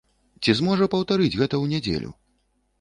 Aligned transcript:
Ці 0.41 0.55
зможа 0.59 0.87
паўтарыць 0.95 1.29
гэта 1.41 1.51
ў 1.63 1.77
нядзелю? 1.77 2.11